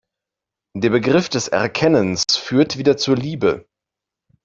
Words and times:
Der 0.75 0.89
Begriff 0.89 1.29
des 1.29 1.49
Erkennens 1.49 2.23
führt 2.35 2.75
wieder 2.79 2.97
zur 2.97 3.15
Liebe. 3.15 3.67